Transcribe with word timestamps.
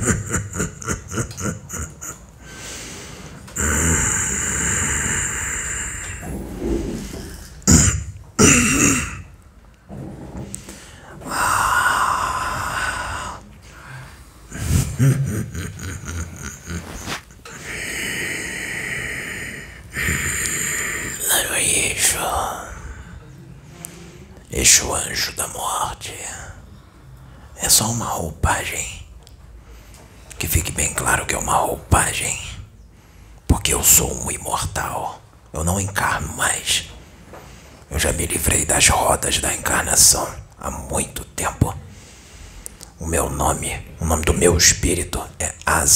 Ha 0.00 0.06
ha 0.06 0.34
ha. 0.34 0.49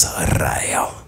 Azrael. 0.03 1.07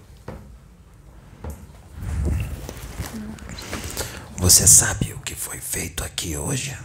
Você 4.37 4.65
sabe 4.65 5.11
o 5.13 5.19
que 5.19 5.35
foi 5.35 5.59
feito 5.59 6.05
aqui 6.05 6.37
hoje? 6.37 6.77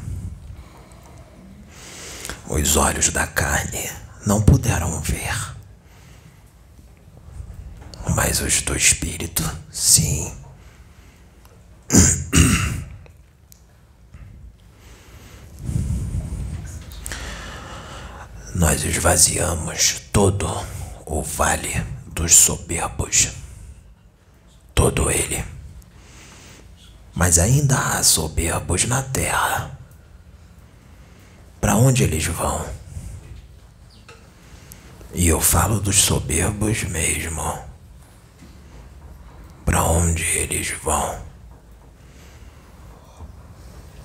Os 2.48 2.76
olhos 2.76 3.10
da 3.10 3.24
carne 3.26 3.88
não 4.26 4.42
puderam 4.42 5.00
ver, 5.00 5.54
mas 8.16 8.40
os 8.40 8.62
do 8.62 8.76
espírito, 8.76 9.44
sim. 9.70 10.36
Nós 18.54 18.84
esvaziamos 18.84 20.02
todo 20.12 20.48
o 21.06 21.22
vale 21.22 21.91
dos 22.22 22.36
soberbos, 22.36 23.32
todo 24.72 25.10
ele. 25.10 25.44
Mas 27.12 27.36
ainda 27.36 27.76
há 27.76 28.02
soberbos 28.04 28.84
na 28.84 29.02
terra. 29.02 29.76
Para 31.60 31.74
onde 31.74 32.04
eles 32.04 32.24
vão? 32.26 32.64
E 35.12 35.26
eu 35.26 35.40
falo 35.40 35.80
dos 35.80 35.96
soberbos 35.96 36.84
mesmo. 36.84 37.58
Para 39.64 39.82
onde 39.82 40.22
eles 40.22 40.70
vão? 40.80 41.20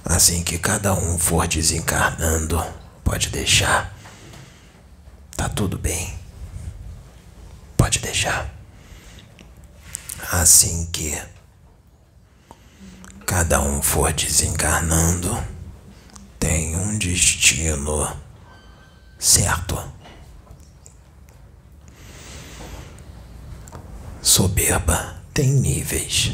Assim 0.04 0.44
que 0.44 0.58
cada 0.58 0.96
um 0.96 1.20
for 1.20 1.48
desencarnando, 1.48 2.66
pode 3.04 3.30
deixar. 3.30 3.96
Tá 5.36 5.48
tudo 5.48 5.78
bem. 5.78 6.27
Pode 7.88 8.00
deixar. 8.00 8.54
Assim 10.30 10.88
que 10.88 11.18
cada 13.26 13.62
um 13.62 13.82
for 13.82 14.12
desencarnando, 14.12 15.42
tem 16.38 16.76
um 16.76 16.98
destino 16.98 18.14
certo. 19.18 19.82
Soberba 24.22 25.24
tem 25.34 25.54
níveis, 25.54 26.34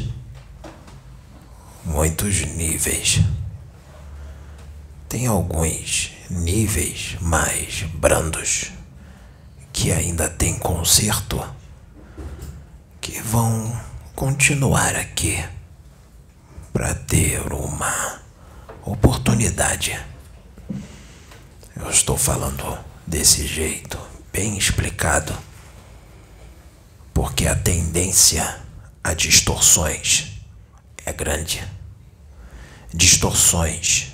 muitos 1.84 2.40
níveis. 2.46 3.20
Tem 5.08 5.28
alguns 5.28 6.10
níveis 6.28 7.16
mais 7.20 7.82
brandos 7.94 8.72
que 9.74 9.90
ainda 9.90 10.30
tem 10.30 10.56
conserto 10.56 11.44
que 13.00 13.20
vão 13.20 13.78
continuar 14.14 14.94
aqui 14.94 15.44
para 16.72 16.94
ter 16.94 17.52
uma 17.52 18.22
oportunidade. 18.84 20.00
Eu 21.76 21.90
estou 21.90 22.16
falando 22.16 22.78
desse 23.04 23.46
jeito, 23.48 23.98
bem 24.32 24.56
explicado, 24.56 25.36
porque 27.12 27.48
a 27.48 27.56
tendência 27.56 28.62
a 29.02 29.12
distorções 29.12 30.38
é 31.04 31.12
grande. 31.12 31.66
Distorções 32.94 34.12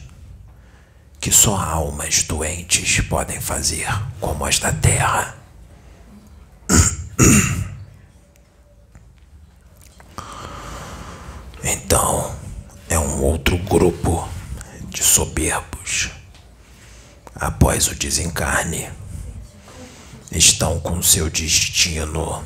que 1.21 1.31
só 1.31 1.55
almas 1.55 2.23
doentes 2.23 3.01
podem 3.03 3.39
fazer, 3.43 3.87
como 4.19 4.47
as 4.47 4.59
da 4.59 4.73
Terra. 4.73 5.40
Então, 11.63 12.35
é 12.89 12.99
um 12.99 13.23
outro 13.23 13.59
grupo 13.59 14.27
de 14.89 15.03
soberbos. 15.03 16.11
Após 17.35 17.87
o 17.89 17.95
desencarne, 17.95 18.91
estão 20.33 20.81
com 20.81 21.03
seu 21.03 21.29
destino 21.29 22.43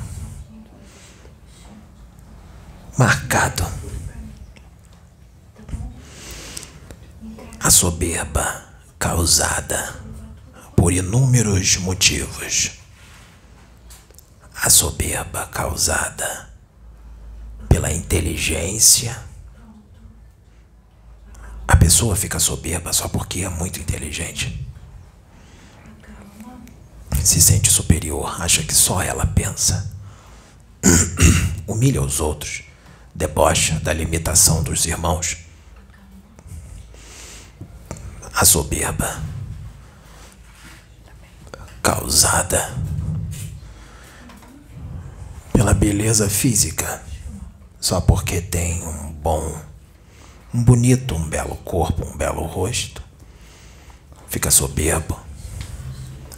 marcado. 2.97 3.65
A 7.59 7.69
soberba 7.69 8.65
causada 8.99 9.95
por 10.75 10.91
inúmeros 10.91 11.77
motivos. 11.77 12.84
A 14.65 14.69
soberba 14.71 15.45
causada 15.45 16.49
pela 17.69 17.93
inteligência. 17.93 19.15
A 21.67 21.75
pessoa 21.75 22.15
fica 22.15 22.39
soberba 22.39 22.91
só 22.91 23.07
porque 23.07 23.41
é 23.41 23.49
muito 23.49 23.79
inteligente. 23.79 24.67
Se 27.23 27.39
sente 27.39 27.69
superior, 27.69 28.41
acha 28.41 28.63
que 28.63 28.73
só 28.73 29.03
ela 29.03 29.27
pensa. 29.27 29.95
Humilha 31.67 32.01
os 32.01 32.19
outros, 32.19 32.63
debocha 33.13 33.79
da 33.81 33.93
limitação 33.93 34.63
dos 34.63 34.87
irmãos. 34.87 35.37
A 38.33 38.43
soberba 38.43 39.21
causada 41.83 42.94
pela 45.55 45.73
beleza 45.73 46.29
física, 46.29 47.01
só 47.79 48.01
porque 48.01 48.41
tem 48.41 48.83
um 48.83 49.13
bom, 49.13 49.57
um 50.53 50.61
bonito, 50.61 51.15
um 51.15 51.29
belo 51.29 51.55
corpo, 51.55 52.05
um 52.05 52.17
belo 52.17 52.43
rosto, 52.43 53.01
fica 54.27 54.51
soberbo, 54.51 55.17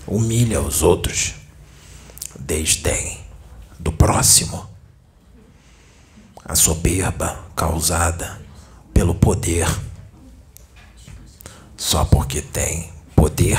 humilha 0.06 0.62
os 0.62 0.84
outros, 0.84 1.34
desdém 2.40 3.20
do 3.80 3.92
próximo. 3.92 4.70
A 6.46 6.56
soberba 6.56 7.44
causada 7.56 8.40
pelo 8.94 9.16
poder, 9.16 9.68
só 11.76 12.06
porque 12.06 12.40
tem 12.40 12.94
poder 13.16 13.58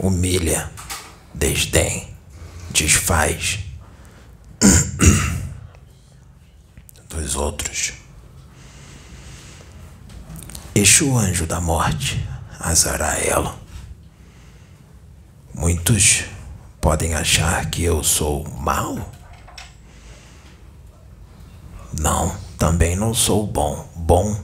humilha, 0.00 0.70
desdém, 1.34 2.08
desfaz 2.70 3.60
dos 7.08 7.36
outros. 7.36 7.92
Exu, 10.74 11.16
anjo 11.16 11.46
da 11.46 11.60
morte, 11.60 12.26
Azarael. 12.60 13.58
Muitos 15.54 16.24
podem 16.80 17.14
achar 17.14 17.70
que 17.70 17.82
eu 17.82 18.04
sou 18.04 18.46
mau. 18.60 19.12
Não, 21.98 22.36
também 22.58 22.94
não 22.94 23.14
sou 23.14 23.46
bom. 23.46 23.88
Bom, 23.96 24.38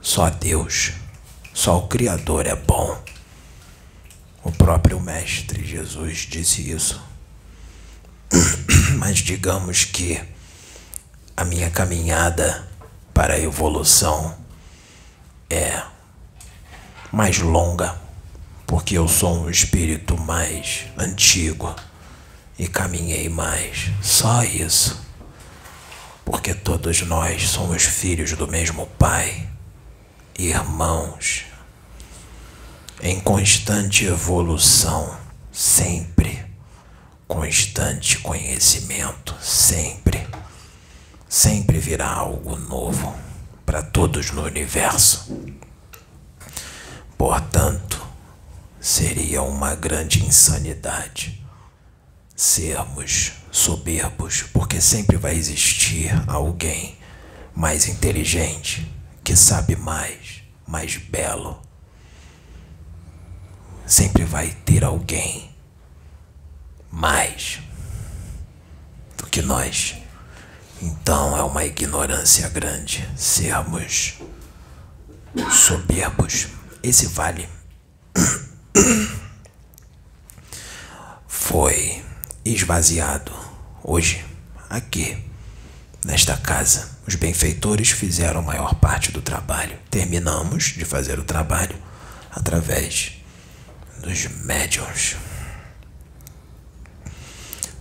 só 0.00 0.30
Deus, 0.30 0.92
só 1.52 1.78
o 1.78 1.88
Criador 1.88 2.46
é 2.46 2.54
bom. 2.54 3.02
O 4.44 4.50
próprio 4.50 4.98
Mestre 5.00 5.64
Jesus 5.64 6.26
disse 6.28 6.70
isso. 6.70 7.00
Mas 8.98 9.18
digamos 9.18 9.84
que 9.84 10.20
a 11.36 11.44
minha 11.44 11.70
caminhada 11.70 12.68
para 13.14 13.34
a 13.34 13.38
evolução 13.38 14.36
é 15.48 15.82
mais 17.12 17.38
longa, 17.38 17.94
porque 18.66 18.98
eu 18.98 19.06
sou 19.06 19.44
um 19.44 19.50
espírito 19.50 20.18
mais 20.18 20.86
antigo 20.98 21.74
e 22.58 22.66
caminhei 22.66 23.28
mais. 23.28 23.90
Só 24.02 24.42
isso. 24.42 25.00
Porque 26.24 26.54
todos 26.54 27.02
nós 27.02 27.48
somos 27.48 27.84
filhos 27.84 28.32
do 28.32 28.48
mesmo 28.48 28.86
Pai, 28.98 29.48
irmãos, 30.38 31.44
em 33.02 33.18
constante 33.18 34.04
evolução, 34.04 35.18
sempre. 35.50 36.46
Constante 37.26 38.18
conhecimento, 38.18 39.34
sempre. 39.42 40.24
Sempre 41.28 41.78
virá 41.78 42.08
algo 42.08 42.56
novo 42.56 43.12
para 43.66 43.82
todos 43.82 44.30
no 44.30 44.44
universo. 44.44 45.36
Portanto, 47.18 48.00
seria 48.80 49.42
uma 49.42 49.74
grande 49.74 50.24
insanidade 50.24 51.44
sermos 52.36 53.32
soberbos, 53.50 54.42
porque 54.52 54.80
sempre 54.80 55.16
vai 55.16 55.34
existir 55.34 56.10
alguém 56.28 56.96
mais 57.54 57.88
inteligente, 57.88 58.90
que 59.24 59.34
sabe 59.36 59.76
mais, 59.76 60.42
mais 60.66 60.96
belo. 60.96 61.71
Sempre 63.92 64.24
vai 64.24 64.48
ter 64.64 64.84
alguém 64.84 65.54
mais 66.90 67.60
do 69.18 69.26
que 69.26 69.42
nós. 69.42 69.96
Então 70.80 71.36
é 71.36 71.42
uma 71.42 71.62
ignorância 71.62 72.48
grande 72.48 73.06
sermos 73.14 74.14
soberbos. 75.50 76.48
Esse 76.82 77.04
vale 77.08 77.46
foi 81.28 82.02
esvaziado. 82.46 83.30
Hoje, 83.84 84.24
aqui, 84.70 85.22
nesta 86.02 86.34
casa, 86.38 86.98
os 87.06 87.14
benfeitores 87.14 87.90
fizeram 87.90 88.40
a 88.40 88.42
maior 88.42 88.74
parte 88.76 89.12
do 89.12 89.20
trabalho. 89.20 89.78
Terminamos 89.90 90.72
de 90.72 90.86
fazer 90.86 91.18
o 91.18 91.24
trabalho 91.24 91.76
através 92.30 93.21
dos 94.02 94.26
médiums. 94.44 95.16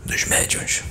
Dos 0.05 0.25
médiums. 0.25 0.83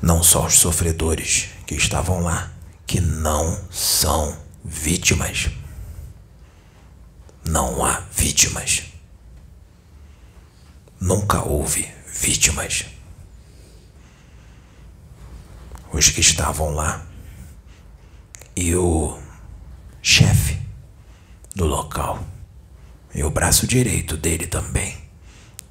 Não 0.00 0.22
só 0.22 0.46
os 0.46 0.58
sofredores 0.58 1.48
que 1.66 1.74
estavam 1.74 2.20
lá, 2.20 2.52
que 2.86 3.00
não 3.00 3.60
são 3.70 4.38
vítimas. 4.64 5.50
Não 7.44 7.84
há 7.84 8.00
vítimas 8.12 8.90
nunca 11.00 11.42
houve 11.42 11.90
vítimas. 12.06 12.84
Os 15.92 16.10
que 16.10 16.20
estavam 16.20 16.70
lá 16.70 17.04
e 18.54 18.74
o 18.76 19.18
chefe 20.02 20.60
do 21.56 21.64
local 21.64 22.22
e 23.14 23.22
o 23.24 23.30
braço 23.30 23.66
direito 23.66 24.16
dele 24.16 24.46
também, 24.46 24.96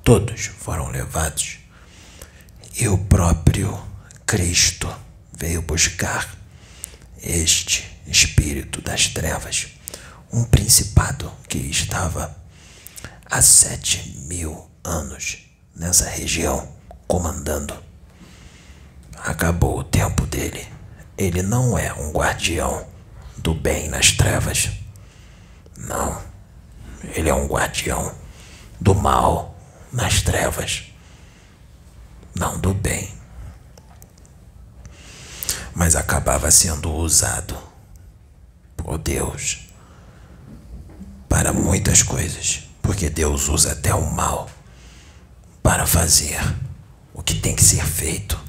todos 0.04 0.46
foram 0.46 0.90
levados. 0.90 1.58
E 2.76 2.88
o 2.88 2.98
próprio 2.98 3.80
Cristo 4.26 4.94
veio 5.34 5.62
buscar 5.62 6.36
este 7.22 7.86
espírito 8.08 8.82
das 8.82 9.08
trevas, 9.08 9.68
um 10.32 10.44
principado 10.44 11.32
que 11.48 11.58
estava 11.58 12.36
há 13.26 13.42
sete 13.42 14.18
mil 14.28 14.70
anos 14.84 15.40
nessa 15.76 16.10
região 16.10 16.74
comandando. 17.08 17.74
Acabou 19.18 19.80
o 19.80 19.84
tempo 19.84 20.26
dele. 20.26 20.66
Ele 21.18 21.42
não 21.42 21.78
é 21.78 21.94
um 21.94 22.12
guardião 22.12 22.88
do 23.38 23.54
bem 23.54 23.90
nas 23.90 24.12
trevas. 24.12 24.70
Não. 25.76 26.29
Ele 27.04 27.30
é 27.30 27.34
um 27.34 27.48
guardião 27.48 28.14
do 28.80 28.96
mal 28.96 29.56
nas 29.92 30.22
trevas. 30.22 30.86
Não 32.36 32.60
do 32.60 32.74
bem. 32.74 33.14
Mas 35.74 35.96
acabava 35.96 36.52
sendo 36.52 36.92
usado 36.92 37.58
por 38.76 38.98
Deus 38.98 39.68
para 41.28 41.54
muitas 41.54 42.04
coisas, 42.04 42.64
porque 42.82 43.10
Deus 43.10 43.48
usa 43.48 43.72
até 43.72 43.94
o 43.94 44.12
mal 44.12 44.50
para 45.62 45.86
fazer 45.86 46.40
o 47.14 47.22
que 47.22 47.36
tem 47.36 47.56
que 47.56 47.64
ser 47.64 47.86
feito. 47.86 48.40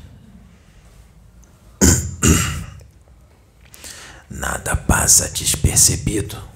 Nada 4.28 4.74
passa 4.74 5.28
despercebido 5.28 6.49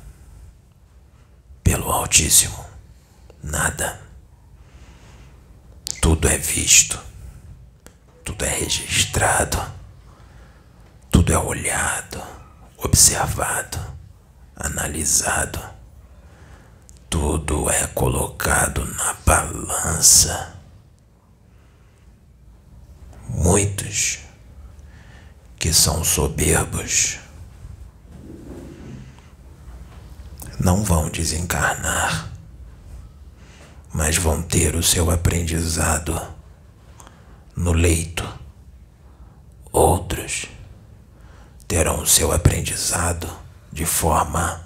pelo 1.74 1.90
Altíssimo. 1.90 2.64
Nada. 3.42 4.00
Tudo 6.00 6.28
é 6.28 6.38
visto. 6.38 6.96
Tudo 8.24 8.44
é 8.44 8.48
registrado. 8.48 9.60
Tudo 11.10 11.32
é 11.32 11.38
olhado, 11.38 12.22
observado, 12.78 13.78
analisado 14.56 15.74
tudo 17.08 17.70
é 17.70 17.86
colocado 17.88 18.84
na 18.84 19.14
balança. 19.24 20.54
Muitos 23.28 24.18
que 25.56 25.72
são 25.72 26.02
soberbos 26.02 27.20
não 30.58 30.82
vão 30.82 31.08
desencarnar, 31.08 32.30
mas 33.92 34.16
vão 34.16 34.42
ter 34.42 34.74
o 34.74 34.82
seu 34.82 35.10
aprendizado 35.10 36.20
no 37.56 37.72
leito. 37.72 38.28
Outros 39.72 40.46
terão 41.66 42.00
o 42.00 42.06
seu 42.06 42.32
aprendizado 42.32 43.28
de 43.72 43.84
forma 43.84 44.64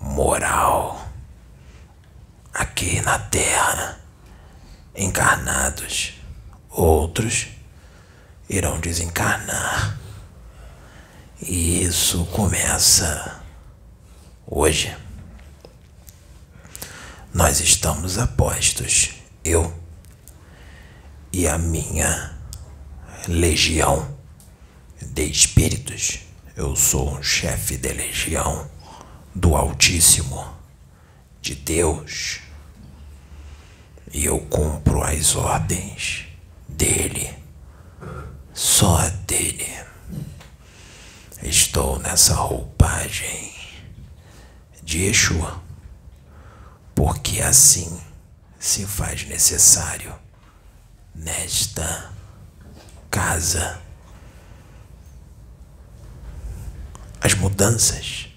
moral 0.00 1.08
aqui 2.52 3.00
na 3.00 3.18
terra, 3.18 4.00
encarnados. 4.94 6.14
Outros 6.68 7.48
irão 8.48 8.80
desencarnar. 8.80 9.98
E 11.40 11.82
isso 11.82 12.24
começa 12.26 13.40
hoje. 14.46 15.01
Nós 17.34 17.60
estamos 17.60 18.18
apostos, 18.18 19.12
eu 19.42 19.72
e 21.32 21.48
a 21.48 21.56
minha 21.56 22.36
legião 23.26 24.18
de 25.00 25.24
espíritos. 25.24 26.20
Eu 26.54 26.76
sou 26.76 27.16
um 27.16 27.22
chefe 27.22 27.78
de 27.78 27.90
legião 27.90 28.70
do 29.34 29.56
Altíssimo, 29.56 30.46
de 31.40 31.54
Deus 31.54 32.40
e 34.12 34.26
eu 34.26 34.38
cumpro 34.38 35.02
as 35.02 35.34
ordens 35.34 36.26
dele, 36.68 37.34
só 38.52 39.08
dele. 39.26 39.72
Estou 41.42 41.98
nessa 41.98 42.34
roupagem 42.34 43.54
de 44.82 45.04
Yeshua, 45.04 45.62
porque 46.94 47.40
assim 47.40 48.00
se 48.58 48.86
faz 48.86 49.26
necessário 49.26 50.14
nesta 51.14 52.12
casa. 53.10 53.80
As 57.20 57.34
mudanças 57.34 58.28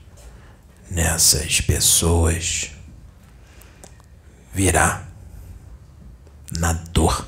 nessas 0.89 1.61
pessoas 1.61 2.71
virá 4.53 5.07
na 6.57 6.73
dor 6.73 7.27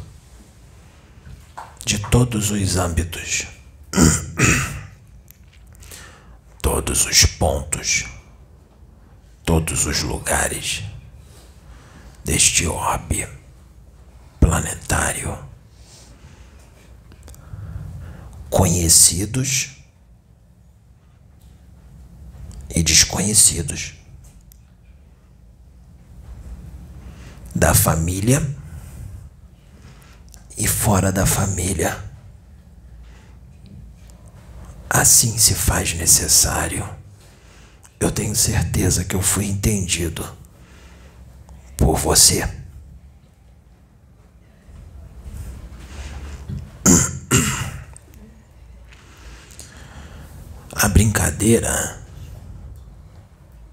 de 1.85 1.99
todos 1.99 2.51
os 2.51 2.75
âmbitos, 2.75 3.47
todos 6.61 7.05
os 7.05 7.25
pontos, 7.25 8.05
todos 9.43 9.85
os 9.85 10.03
lugares 10.03 10.83
deste 12.27 12.67
orbe 12.67 13.25
planetário, 14.37 15.39
conhecidos 18.49 19.77
e 22.75 22.83
desconhecidos. 22.83 23.93
da 27.55 27.73
família 27.73 28.55
e 30.55 30.67
fora 30.67 31.11
da 31.11 31.25
família. 31.25 31.97
Assim 34.87 35.39
se 35.39 35.55
faz 35.55 35.95
necessário. 35.95 36.87
Eu 37.99 38.11
tenho 38.11 38.35
certeza 38.35 39.03
que 39.03 39.15
eu 39.15 39.23
fui 39.23 39.47
entendido 39.47 40.36
por 41.77 41.95
você. 41.95 42.43
A 50.75 50.87
brincadeira 50.89 52.01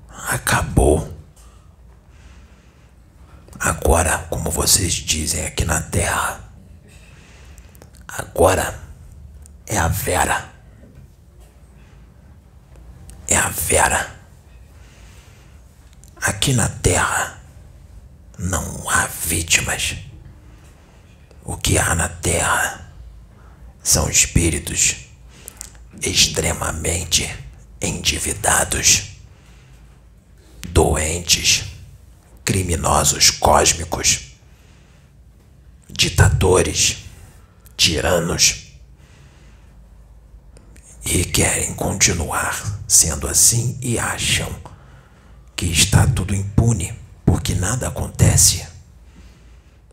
acabou. 0.08 1.12
Agora, 3.58 4.18
como 4.30 4.50
vocês 4.50 4.92
dizem 4.92 5.46
aqui 5.46 5.64
na 5.64 5.80
Terra, 5.80 6.40
agora 8.06 8.78
é 9.66 9.78
a 9.78 9.88
Vera. 9.88 10.50
É 13.28 13.36
a 13.36 13.48
Vera. 13.48 14.14
Aqui 16.16 16.52
na 16.52 16.68
Terra 16.68 17.43
não 18.38 18.88
há 18.88 19.06
vítimas. 19.06 19.96
O 21.44 21.56
que 21.56 21.78
há 21.78 21.94
na 21.94 22.08
Terra 22.08 22.92
são 23.82 24.08
espíritos 24.08 24.96
extremamente 26.02 27.34
endividados, 27.80 29.10
doentes, 30.68 31.64
criminosos 32.44 33.30
cósmicos, 33.30 34.32
ditadores, 35.88 37.04
tiranos 37.76 38.72
e 41.04 41.24
querem 41.24 41.74
continuar 41.74 42.80
sendo 42.88 43.28
assim 43.28 43.78
e 43.82 43.98
acham 43.98 44.50
que 45.54 45.66
está 45.66 46.06
tudo 46.06 46.34
impune 46.34 47.03
porque 47.24 47.54
nada 47.54 47.88
acontece. 47.88 48.66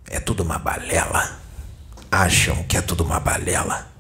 É 0.08 0.20
tudo 0.20 0.44
uma 0.44 0.60
balela. 0.60 1.40
Acham 2.12 2.64
que 2.64 2.76
é 2.76 2.82
tudo 2.82 3.04
uma 3.04 3.20
balela 3.20 3.92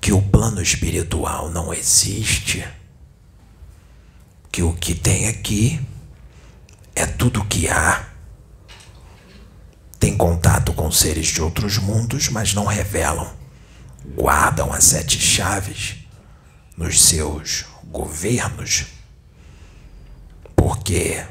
que 0.00 0.12
o 0.12 0.22
plano 0.22 0.62
espiritual 0.62 1.50
não 1.50 1.74
existe, 1.74 2.64
que 4.52 4.62
o 4.62 4.72
que 4.72 4.94
tem 4.94 5.26
aqui 5.26 5.84
é 6.94 7.04
tudo 7.04 7.44
que 7.44 7.68
há. 7.68 8.06
Tem 9.98 10.16
contato 10.16 10.72
com 10.72 10.92
seres 10.92 11.26
de 11.26 11.42
outros 11.42 11.78
mundos, 11.78 12.28
mas 12.28 12.54
não 12.54 12.66
revelam. 12.66 13.34
Guardam 14.14 14.72
as 14.72 14.84
sete 14.84 15.18
chaves 15.18 15.96
nos 16.76 17.02
seus 17.02 17.64
governos, 17.90 18.86
porque 20.54 21.26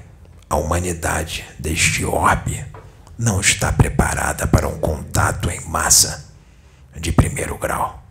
a 0.49 0.55
humanidade 0.57 1.45
deste 1.59 2.05
orbe 2.05 2.63
não 3.17 3.39
está 3.39 3.71
preparada 3.71 4.45
para 4.45 4.67
um 4.67 4.79
contato 4.79 5.49
em 5.49 5.59
massa 5.67 6.33
de 6.95 7.11
primeiro 7.11 7.57
grau. 7.57 8.03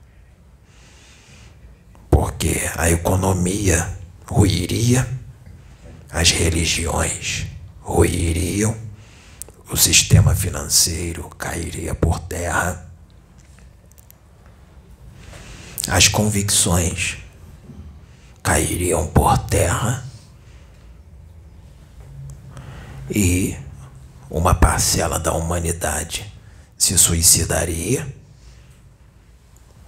Porque 2.10 2.60
a 2.76 2.90
economia 2.90 3.96
ruiria, 4.26 5.06
as 6.10 6.30
religiões 6.30 7.46
ruiriam, 7.80 8.76
o 9.70 9.76
sistema 9.76 10.34
financeiro 10.34 11.28
cairia 11.38 11.94
por 11.94 12.18
terra, 12.20 12.90
as 15.88 16.08
convicções 16.08 17.18
cairiam 18.42 19.06
por 19.08 19.36
terra 19.38 20.04
e 23.10 23.56
uma 24.30 24.54
parcela 24.54 25.18
da 25.18 25.32
humanidade 25.32 26.32
se 26.76 26.96
suicidaria, 26.98 28.06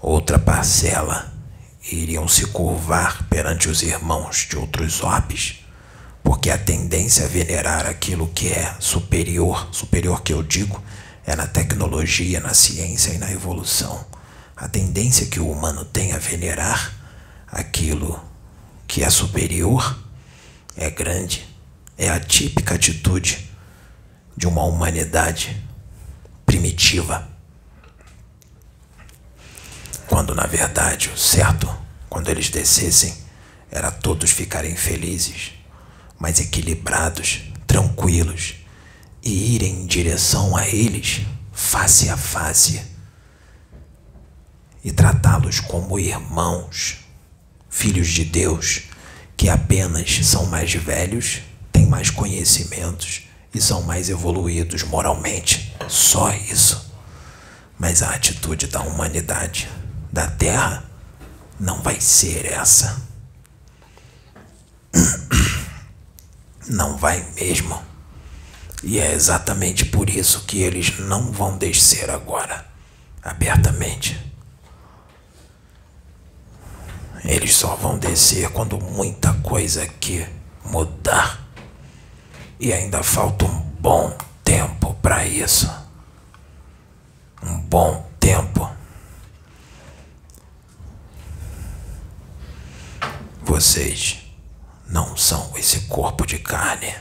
outra 0.01 0.39
parcela 0.39 1.33
iriam 1.91 2.27
se 2.27 2.47
curvar 2.47 3.27
perante 3.29 3.69
os 3.69 3.83
irmãos 3.83 4.47
de 4.49 4.57
outros 4.57 5.03
orbes, 5.03 5.65
porque 6.23 6.51
a 6.51 6.59
tendência 6.59 7.25
a 7.25 7.29
venerar 7.29 7.87
aquilo 7.87 8.29
que 8.29 8.49
é 8.49 8.75
superior, 8.81 9.69
superior 9.73 10.23
que 10.23 10.33
eu 10.33 10.43
digo, 10.43 10.83
é 11.25 11.35
na 11.35 11.47
tecnologia, 11.47 12.41
na 12.41 12.55
ciência 12.55 13.13
e 13.13 13.19
na 13.19 13.31
evolução. 13.33 14.05
A 14.57 14.69
tendência 14.69 15.27
que 15.27 15.41
o 15.41 15.51
humano 15.51 15.85
tem 15.85 16.13
a 16.13 16.19
venerar 16.19 16.93
aquilo 17.47 18.21
que 18.87 19.03
é 19.03 19.11
superior 19.11 19.99
é 20.77 20.91
grande, 20.91 21.47
é 21.97 22.09
a 22.09 22.21
típica 22.21 22.75
atitude 22.75 23.51
de 24.37 24.47
uma 24.47 24.65
humanidade 24.65 25.57
primitiva. 26.45 27.27
Quando 30.07 30.35
na 30.35 30.47
verdade 30.47 31.09
o 31.09 31.17
certo, 31.17 31.69
quando 32.09 32.29
eles 32.29 32.51
descessem, 32.51 33.17
era 33.71 33.91
todos 33.91 34.31
ficarem 34.31 34.77
felizes, 34.77 35.53
mas 36.19 36.39
equilibrados, 36.39 37.43
tranquilos 37.67 38.55
e 39.23 39.55
irem 39.55 39.83
em 39.83 39.87
direção 39.87 40.57
a 40.57 40.69
eles, 40.69 41.23
face 41.53 42.09
a 42.09 42.17
face, 42.17 42.81
e 44.85 44.93
tratá-los 44.93 45.59
como 45.59 45.99
irmãos, 45.99 46.99
filhos 47.69 48.09
de 48.09 48.25
Deus, 48.25 48.83
que 49.37 49.49
apenas 49.49 50.25
são 50.25 50.47
mais 50.47 50.73
velhos, 50.73 51.43
têm 51.77 51.85
mais 51.85 52.09
conhecimentos 52.09 53.29
e 53.53 53.61
são 53.61 53.83
mais 53.83 54.09
evoluídos 54.09 54.83
moralmente. 54.83 55.77
Só 55.87 56.33
isso. 56.33 56.91
Mas 57.79 58.03
a 58.03 58.15
atitude 58.15 58.67
da 58.69 58.81
humanidade 58.81 59.69
da 60.11 60.27
terra 60.27 60.85
não 61.61 61.83
vai 61.83 62.01
ser 62.01 62.47
essa. 62.47 63.05
Não 66.69 66.97
vai 66.97 67.25
mesmo. 67.37 67.81
E 68.83 68.99
é 68.99 69.13
exatamente 69.13 69.85
por 69.85 70.11
isso 70.11 70.45
que 70.47 70.63
eles 70.63 70.99
não 70.99 71.31
vão 71.31 71.57
descer 71.57 72.11
agora, 72.11 72.67
abertamente. 73.23 74.19
Eles 77.25 77.55
só 77.55 77.77
vão 77.77 77.97
descer 77.97 78.51
quando 78.51 78.81
muita 78.81 79.33
coisa 79.35 79.85
aqui 79.85 80.27
mudar. 80.65 81.46
E 82.59 82.73
ainda 82.73 83.03
falta 83.03 83.45
um 83.45 83.61
bom 83.81 84.17
tempo 84.43 84.95
para 85.03 85.27
isso. 85.27 85.71
Um 87.43 87.61
bom 87.61 88.11
tempo. 88.19 88.71
Vocês 93.43 94.19
não 94.89 95.17
são 95.17 95.53
esse 95.57 95.81
corpo 95.83 96.27
de 96.27 96.39
carne, 96.39 96.95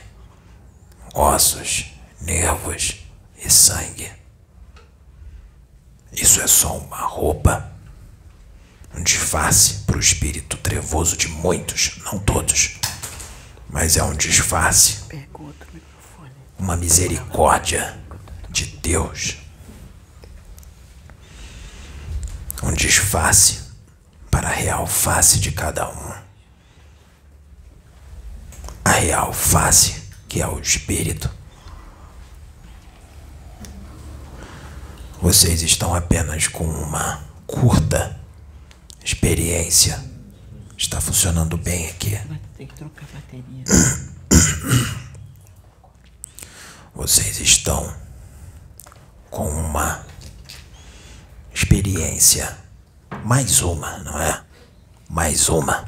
ossos, 1.14 1.86
nervos 2.20 3.06
e 3.36 3.50
sangue. 3.50 4.10
Isso 6.12 6.40
é 6.40 6.46
só 6.46 6.76
uma 6.78 7.00
roupa, 7.00 7.72
um 8.96 9.02
disfarce 9.02 9.84
para 9.86 9.96
o 9.96 10.00
espírito 10.00 10.56
trevoso 10.58 11.16
de 11.16 11.28
muitos, 11.28 11.98
não 12.04 12.18
todos, 12.18 12.78
mas 13.68 13.96
é 13.96 14.02
um 14.02 14.14
disfarce, 14.14 15.04
uma 16.58 16.76
misericórdia 16.76 17.98
de 18.48 18.66
Deus, 18.66 19.36
um 22.62 22.72
disfarce 22.72 23.64
para 24.30 24.48
a 24.48 24.52
real 24.52 24.86
face 24.86 25.38
de 25.40 25.52
cada 25.52 25.88
um 25.88 26.26
a 28.86 28.92
real 28.92 29.32
face, 29.32 30.00
que 30.28 30.40
é 30.40 30.46
o 30.46 30.60
espírito. 30.60 31.28
Vocês 35.20 35.60
estão 35.60 35.92
apenas 35.92 36.46
com 36.46 36.64
uma 36.64 37.24
curta 37.48 38.16
experiência. 39.04 40.05
Está 40.76 41.00
funcionando 41.00 41.56
bem 41.56 41.88
aqui. 41.88 42.18
Tem 42.56 42.66
que 42.66 42.74
trocar 42.74 43.06
bateria. 43.14 43.64
Vocês 46.94 47.40
estão 47.40 47.94
com 49.30 49.48
uma 49.48 50.04
experiência. 51.52 52.58
Mais 53.24 53.62
uma, 53.62 53.98
não 53.98 54.20
é? 54.20 54.44
Mais 55.08 55.48
uma 55.48 55.86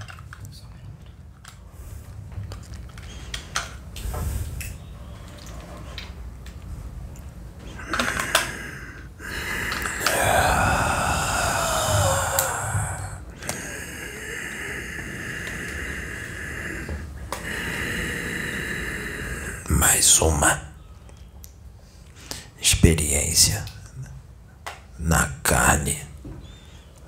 mais 19.99 20.21
uma 20.21 20.63
experiência 22.61 23.65
na 24.97 25.29
carne, 25.43 25.99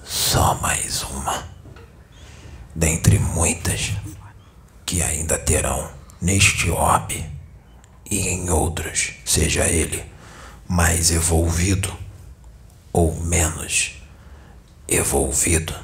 só 0.03 0.57
mais 0.57 1.03
uma, 1.05 1.45
dentre 2.75 3.19
muitas 3.19 3.93
que 4.87 5.03
ainda 5.03 5.39
terão 5.39 5.91
neste 6.21 6.71
orbe 6.71 7.25
e 8.11 8.29
em 8.29 8.51
outros, 8.51 9.13
seja 9.25 9.67
ele 9.67 10.05
mais 10.69 11.11
evolvido 11.11 11.97
ou 12.93 13.15
menos 13.15 13.95
evolvido. 14.89 15.75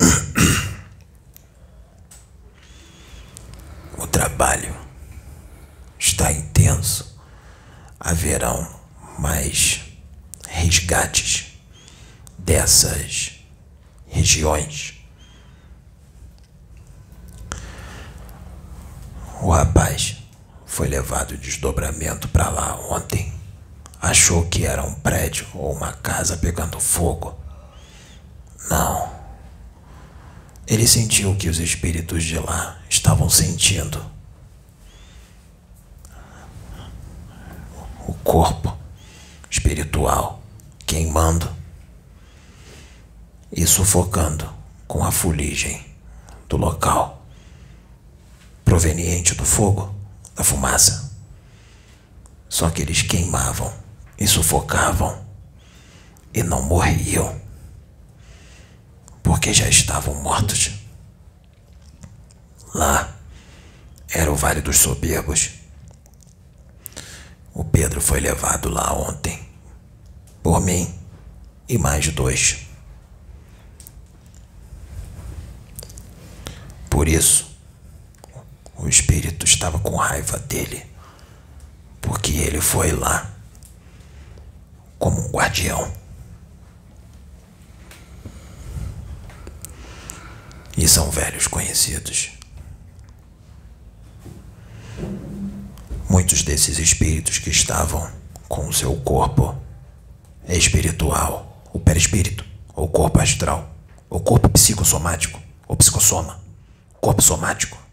o 3.96 4.06
trabalho 4.06 4.76
está 5.98 6.30
intenso. 6.32 7.18
Haverão 7.98 8.80
mais 9.18 9.80
resgates 10.48 11.58
dessas 12.38 13.40
regiões. 14.08 14.99
O 19.42 19.52
rapaz 19.52 20.18
foi 20.66 20.86
levado 20.86 21.34
de 21.34 21.44
desdobramento 21.44 22.28
para 22.28 22.50
lá 22.50 22.78
ontem. 22.90 23.32
Achou 24.00 24.46
que 24.46 24.66
era 24.66 24.82
um 24.84 24.94
prédio 24.94 25.46
ou 25.54 25.72
uma 25.72 25.94
casa 25.94 26.36
pegando 26.36 26.78
fogo. 26.78 27.38
Não. 28.68 29.10
Ele 30.66 30.86
sentiu 30.86 31.34
que 31.36 31.48
os 31.48 31.58
espíritos 31.58 32.22
de 32.22 32.38
lá 32.38 32.78
estavam 32.88 33.30
sentindo. 33.30 34.04
O 38.06 38.12
corpo 38.22 38.76
espiritual 39.50 40.42
queimando 40.86 41.50
e 43.50 43.66
sufocando 43.66 44.52
com 44.86 45.02
a 45.02 45.10
fuligem 45.10 45.84
do 46.46 46.56
local 46.58 47.19
proveniente 48.70 49.34
do 49.34 49.44
fogo, 49.44 49.92
da 50.36 50.44
fumaça. 50.44 51.10
Só 52.48 52.70
que 52.70 52.80
eles 52.82 53.02
queimavam 53.02 53.74
e 54.16 54.28
sufocavam 54.28 55.26
e 56.32 56.40
não 56.44 56.62
morriam 56.62 57.40
porque 59.24 59.52
já 59.52 59.68
estavam 59.68 60.14
mortos. 60.22 60.70
Lá 62.72 63.12
era 64.08 64.30
o 64.30 64.36
Vale 64.36 64.60
dos 64.60 64.78
Soberbos. 64.78 65.50
O 67.52 67.64
Pedro 67.64 68.00
foi 68.00 68.20
levado 68.20 68.68
lá 68.68 68.92
ontem 68.92 69.48
por 70.44 70.60
mim 70.60 70.94
e 71.68 71.76
mais 71.76 72.06
dois. 72.06 72.68
Por 76.88 77.08
isso, 77.08 77.49
o 78.82 78.88
espírito 78.88 79.44
estava 79.44 79.78
com 79.78 79.94
raiva 79.96 80.38
dele, 80.38 80.86
porque 82.00 82.32
ele 82.32 82.60
foi 82.60 82.92
lá 82.92 83.30
como 84.98 85.20
um 85.20 85.30
guardião. 85.30 85.92
E 90.76 90.88
são 90.88 91.10
velhos 91.10 91.46
conhecidos. 91.46 92.30
Muitos 96.08 96.42
desses 96.42 96.78
espíritos 96.78 97.38
que 97.38 97.50
estavam 97.50 98.10
com 98.48 98.66
o 98.66 98.72
seu 98.72 98.96
corpo 98.96 99.60
espiritual, 100.48 101.62
o 101.70 101.78
perispírito, 101.78 102.46
ou 102.74 102.88
corpo 102.88 103.20
astral, 103.20 103.74
ou 104.08 104.20
corpo 104.20 104.48
psicossomático, 104.48 105.38
ou 105.68 105.76
psicossoma, 105.76 106.40
corpo 106.98 107.20
somático. 107.20 107.89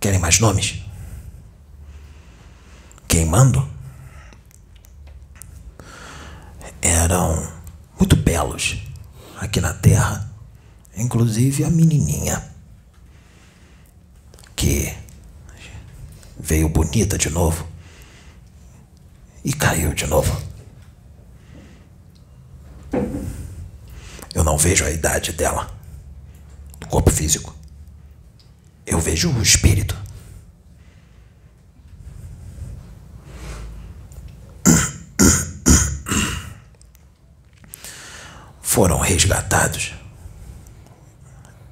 Querem 0.00 0.18
mais 0.18 0.38
nomes? 0.38 0.82
Queimando? 3.06 3.68
Eram 6.80 7.52
muito 7.98 8.16
belos 8.16 8.78
aqui 9.40 9.60
na 9.60 9.74
Terra 9.74 10.28
inclusive 10.98 11.64
a 11.64 11.70
menininha 11.70 12.44
que 14.56 14.92
veio 16.38 16.68
bonita 16.68 17.16
de 17.16 17.30
novo 17.30 17.66
e 19.44 19.52
caiu 19.52 19.94
de 19.94 20.06
novo. 20.06 20.42
Eu 24.34 24.44
não 24.44 24.58
vejo 24.58 24.84
a 24.84 24.90
idade 24.90 25.32
dela, 25.32 25.70
do 26.80 26.86
corpo 26.88 27.10
físico. 27.10 27.54
Eu 28.90 28.98
vejo 28.98 29.30
o 29.30 29.42
espírito. 29.42 29.94
Foram 38.62 38.98
resgatados. 38.98 39.92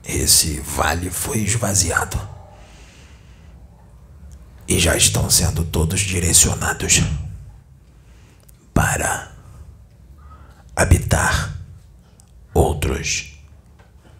Esse 0.05 0.61
vale 0.61 1.11
foi 1.11 1.39
esvaziado. 1.39 2.21
E 4.69 4.79
já 4.79 4.95
estão 4.95 5.31
sendo 5.31 5.65
todos 5.65 6.01
direcionados 6.01 7.01
para 8.75 9.33
habitar 10.77 11.57
outros 12.53 13.39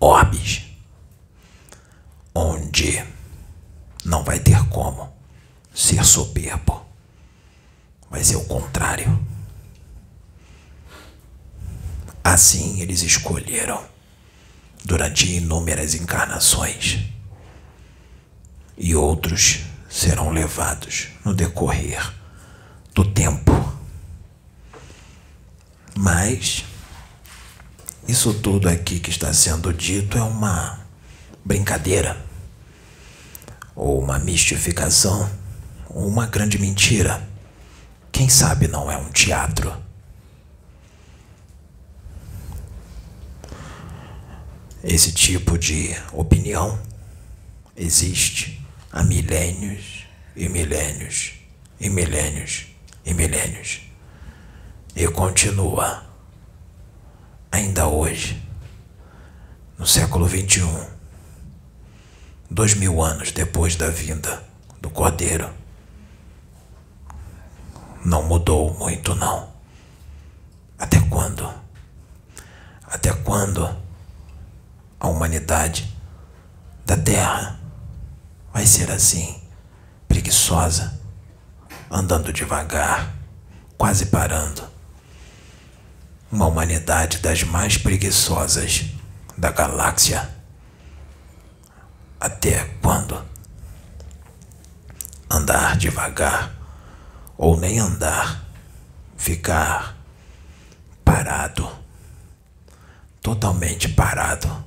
orbes 0.01 0.76
onde 2.37 3.03
não 4.05 4.23
vai 4.23 4.39
ter 4.39 4.63
como 4.69 5.11
ser 5.75 6.05
soberbo. 6.05 6.85
Vai 8.11 8.23
ser 8.23 8.37
o 8.37 8.45
contrário. 8.45 9.19
Assim 12.23 12.81
eles 12.81 13.03
escolheram 13.03 13.83
durante 14.85 15.33
inúmeras 15.33 15.95
encarnações, 15.95 17.01
e 18.77 18.95
outros 18.95 19.61
serão 19.89 20.31
levados 20.31 21.09
no 21.25 21.33
decorrer 21.33 22.13
do 22.95 23.05
tempo. 23.05 23.53
Mas 25.97 26.65
isso 28.07 28.35
tudo 28.35 28.69
aqui 28.69 29.01
que 29.01 29.09
está 29.11 29.33
sendo 29.33 29.73
dito 29.73 30.19
é 30.19 30.23
uma 30.23 30.87
brincadeira, 31.45 32.26
ou 33.77 34.01
uma 34.01 34.19
mistificação, 34.19 35.31
ou 35.89 36.09
uma 36.09 36.27
grande 36.27 36.59
mentira. 36.59 37.23
Quem 38.11 38.29
sabe 38.29 38.67
não 38.67 38.91
é 38.91 38.97
um 38.97 39.11
teatro. 39.13 39.73
Esse 44.83 45.13
tipo 45.13 45.59
de 45.59 45.95
opinião 46.13 46.79
existe 47.77 48.65
há 48.91 49.05
milênios 49.05 50.07
e 50.35 50.49
milênios 50.49 51.35
e 51.79 51.91
milênios 51.91 52.67
e 53.05 53.13
milênios 53.13 53.87
e 54.97 55.07
continua 55.09 56.03
ainda 57.53 57.87
hoje, 57.87 58.43
no 59.79 59.87
século 59.87 60.27
XXI, 60.27 60.63
dois 62.57 62.75
mil 62.75 63.03
anos 63.03 63.31
depois 63.31 63.77
da 63.77 63.91
vinda 63.91 64.43
do 64.81 64.89
Cordeiro. 64.91 65.49
Não 68.05 68.23
mudou 68.23 68.73
muito, 68.75 69.15
não. 69.15 69.49
Até 70.79 70.99
quando? 71.01 71.49
Até 72.89 73.13
quando? 73.13 73.87
a 74.99 75.09
humanidade 75.09 75.95
da 76.85 76.97
Terra 76.97 77.59
vai 78.53 78.67
ser 78.67 78.91
assim, 78.91 79.41
preguiçosa, 80.09 80.99
andando 81.91 82.33
devagar, 82.33 83.15
quase 83.77 84.07
parando. 84.07 84.65
Uma 86.33 86.47
humanidade 86.47 87.19
das 87.19 87.45
mais 87.45 87.79
preguiçosas 87.79 88.87
da 89.37 89.53
galáxia. 89.53 90.36
Até 92.19 92.65
quando? 92.81 93.23
Andar 95.31 95.77
devagar, 95.77 96.55
ou 97.37 97.59
nem 97.59 97.79
andar, 97.79 98.45
ficar 99.17 99.97
parado, 101.05 101.69
totalmente 103.21 103.89
parado 103.89 104.65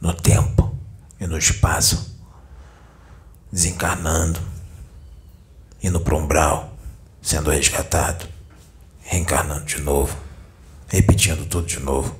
no 0.00 0.12
tempo 0.12 0.76
e 1.20 1.26
no 1.26 1.38
espaço, 1.38 2.18
desencarnando, 3.52 4.40
indo 5.82 6.00
para 6.00 6.16
umbral, 6.16 6.76
sendo 7.22 7.50
resgatado, 7.50 8.26
reencarnando 9.00 9.64
de 9.64 9.80
novo, 9.80 10.16
repetindo 10.88 11.46
tudo 11.46 11.66
de 11.66 11.78
novo, 11.78 12.18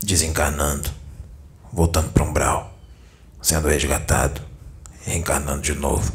desencarnando, 0.00 0.90
voltando 1.72 2.10
para 2.12 2.24
umbral, 2.24 2.71
sendo 3.42 3.66
resgatado, 3.66 4.40
reencarnando 5.04 5.60
de 5.60 5.74
novo, 5.74 6.12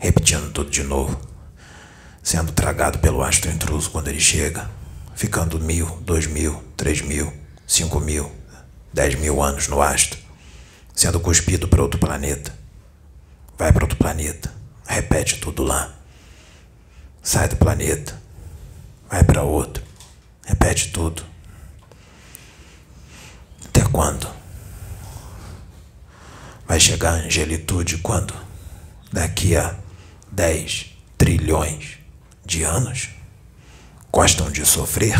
repetindo 0.00 0.50
tudo 0.50 0.70
de 0.70 0.82
novo, 0.82 1.20
sendo 2.22 2.50
tragado 2.50 2.98
pelo 2.98 3.22
astro 3.22 3.50
intruso 3.50 3.90
quando 3.90 4.08
ele 4.08 4.18
chega, 4.18 4.68
ficando 5.14 5.60
mil, 5.60 5.86
dois 6.00 6.26
mil, 6.26 6.64
três 6.76 7.02
mil, 7.02 7.32
cinco 7.66 8.00
mil, 8.00 8.32
dez 8.92 9.14
mil 9.14 9.42
anos 9.42 9.68
no 9.68 9.82
astro, 9.82 10.18
sendo 10.94 11.20
cuspido 11.20 11.68
para 11.68 11.82
outro 11.82 12.00
planeta. 12.00 12.56
Vai 13.58 13.72
para 13.72 13.84
outro 13.84 13.98
planeta, 13.98 14.52
repete 14.86 15.38
tudo 15.38 15.62
lá. 15.62 15.94
Sai 17.22 17.48
do 17.48 17.56
planeta, 17.56 18.20
vai 19.10 19.22
para 19.22 19.42
outro, 19.42 19.82
repete 20.44 20.90
tudo. 20.90 21.22
Até 23.66 23.82
quando? 23.82 24.35
Vai 26.66 26.80
chegar 26.80 27.12
a 27.12 27.24
angelitude 27.24 27.98
quando? 27.98 28.34
Daqui 29.12 29.56
a 29.56 29.78
10 30.32 30.96
trilhões 31.16 31.98
de 32.44 32.64
anos? 32.64 33.10
Gostam 34.10 34.50
de 34.50 34.66
sofrer? 34.66 35.16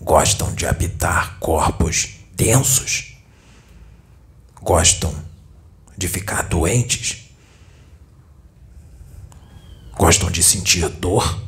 Gostam 0.00 0.54
de 0.54 0.66
habitar 0.66 1.38
corpos 1.38 2.20
densos? 2.34 3.16
Gostam 4.62 5.14
de 5.96 6.08
ficar 6.08 6.42
doentes? 6.44 7.30
Gostam 9.92 10.30
de 10.30 10.42
sentir 10.42 10.88
dor? 10.88 11.38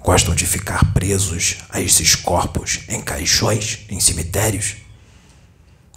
Gostam 0.00 0.34
de 0.34 0.46
ficar 0.46 0.94
presos 0.94 1.58
a 1.68 1.82
esses 1.82 2.14
corpos 2.14 2.80
em 2.88 3.02
caixões, 3.02 3.80
em 3.90 4.00
cemitérios? 4.00 4.85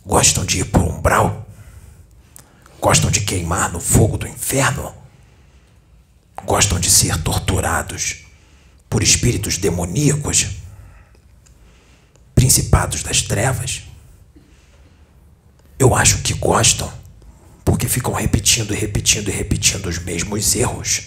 Gostam 0.10 0.44
de 0.44 0.62
ir 0.62 0.66
por 0.66 0.82
umbral? 0.82 1.48
Gostam 2.82 3.12
de 3.12 3.22
queimar 3.22 3.72
no 3.72 3.80
fogo 3.80 4.18
do 4.18 4.28
inferno? 4.28 4.92
Gostam 6.44 6.80
de 6.80 6.90
ser 6.90 7.22
torturados 7.22 8.26
por 8.90 9.04
espíritos 9.04 9.60
demoníacos? 9.60 10.48
Principados 12.34 13.04
das 13.04 13.22
trevas? 13.22 13.84
Eu 15.78 15.94
acho 15.94 16.24
que 16.24 16.34
gostam 16.34 16.92
porque 17.64 17.88
ficam 17.88 18.12
repetindo 18.12 18.74
e 18.74 18.78
repetindo 18.78 19.28
e 19.28 19.32
repetindo 19.32 19.86
os 19.86 20.00
mesmos 20.00 20.56
erros. 20.56 21.04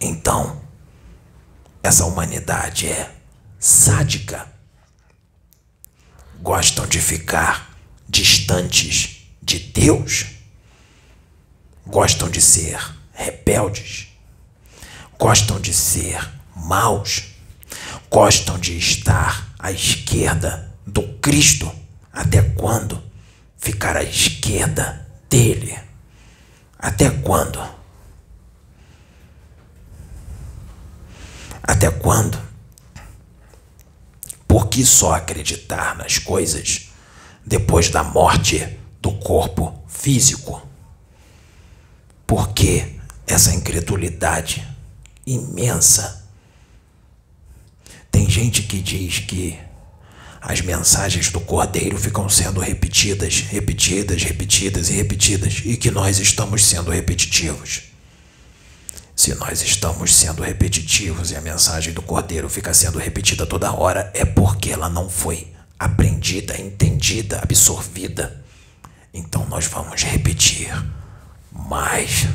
Então, 0.00 0.60
essa 1.80 2.04
humanidade 2.04 2.88
é 2.88 3.14
sádica. 3.56 4.48
Gostam 6.40 6.84
de 6.84 7.00
ficar 7.00 7.67
distantes 8.08 9.26
de 9.42 9.58
Deus. 9.58 10.26
Gostam 11.86 12.30
de 12.30 12.40
ser 12.40 12.80
rebeldes. 13.12 14.08
Gostam 15.18 15.60
de 15.60 15.74
ser 15.74 16.28
maus. 16.56 17.24
Gostam 18.10 18.58
de 18.58 18.76
estar 18.78 19.52
à 19.58 19.70
esquerda 19.70 20.74
do 20.86 21.02
Cristo. 21.18 21.70
Até 22.12 22.42
quando 22.42 23.02
ficar 23.58 23.96
à 23.96 24.02
esquerda 24.02 25.06
dele? 25.28 25.78
Até 26.78 27.10
quando? 27.10 27.60
Até 31.62 31.90
quando? 31.90 32.40
Por 34.46 34.68
que 34.68 34.84
só 34.84 35.14
acreditar 35.14 35.96
nas 35.96 36.18
coisas 36.18 36.87
depois 37.48 37.88
da 37.88 38.04
morte 38.04 38.78
do 39.00 39.10
corpo 39.12 39.82
físico? 39.88 40.62
Por 42.26 42.50
que 42.50 43.00
essa 43.26 43.54
incredulidade 43.54 44.66
imensa? 45.26 46.26
Tem 48.10 48.28
gente 48.28 48.62
que 48.64 48.80
diz 48.80 49.20
que 49.20 49.58
as 50.42 50.60
mensagens 50.60 51.30
do 51.30 51.40
Cordeiro 51.40 51.96
ficam 51.98 52.28
sendo 52.28 52.60
repetidas, 52.60 53.40
repetidas, 53.40 54.22
repetidas 54.22 54.90
e 54.90 54.92
repetidas, 54.92 55.62
e 55.64 55.76
que 55.76 55.90
nós 55.90 56.18
estamos 56.18 56.64
sendo 56.64 56.90
repetitivos. 56.90 57.84
Se 59.16 59.34
nós 59.34 59.62
estamos 59.62 60.14
sendo 60.14 60.42
repetitivos 60.42 61.30
e 61.30 61.36
a 61.36 61.40
mensagem 61.40 61.92
do 61.92 62.02
Cordeiro 62.02 62.48
fica 62.48 62.72
sendo 62.72 62.98
repetida 62.98 63.46
toda 63.46 63.72
hora, 63.72 64.12
é 64.14 64.24
porque 64.24 64.70
ela 64.70 64.88
não 64.88 65.08
foi 65.08 65.48
aprendida, 65.78 66.60
entendida, 66.60 67.40
absorvida. 67.42 68.44
Então 69.12 69.46
nós 69.46 69.66
vamos 69.66 70.02
repetir 70.02 70.70
mais 71.52 72.26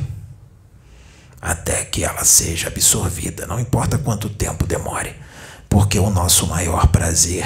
até 1.41 1.83
que 1.83 2.03
ela 2.03 2.23
seja 2.23 2.69
absorvida, 2.69 3.45
não 3.45 3.59
importa 3.59 3.97
quanto 3.97 4.29
tempo 4.29 4.65
demore, 4.65 5.13
porque 5.67 5.99
o 5.99 6.09
nosso 6.09 6.47
maior 6.47 6.87
prazer 6.87 7.45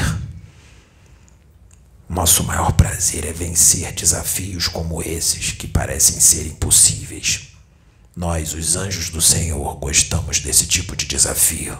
nosso 2.10 2.42
maior 2.46 2.72
prazer 2.72 3.26
é 3.26 3.34
vencer 3.34 3.92
desafios 3.92 4.70
como 4.70 5.04
esses 5.04 5.52
que 5.52 5.68
parecem 5.68 6.22
ser 6.22 6.48
impossíveis. 6.48 7.50
Nós, 8.16 8.54
os 8.54 8.78
anjos 8.78 9.10
do 9.10 9.22
Senhor, 9.22 9.76
gostamos 9.76 10.40
desse 10.40 10.66
tipo 10.66 10.96
de 10.96 11.06
desafio. 11.06 11.78